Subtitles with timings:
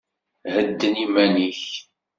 [0.53, 1.63] Hedden iman-ik!